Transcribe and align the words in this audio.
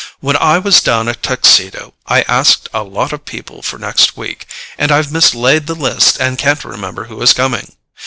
When 0.19 0.35
I 0.37 0.57
was 0.57 0.81
down 0.81 1.07
at 1.09 1.21
Tuxedo 1.21 1.93
I 2.07 2.23
asked 2.23 2.67
a 2.73 2.81
lot 2.81 3.13
of 3.13 3.23
people 3.25 3.61
for 3.61 3.77
next 3.77 4.17
week, 4.17 4.47
and 4.79 4.91
I've 4.91 5.11
mislaid 5.11 5.67
the 5.67 5.75
list 5.75 6.19
and 6.19 6.39
can't 6.39 6.65
remember 6.65 7.03
who 7.03 7.21
is 7.21 7.33
coming. 7.33 7.73